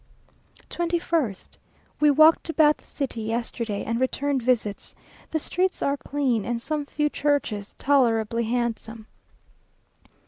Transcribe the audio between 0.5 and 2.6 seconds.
21st. We walked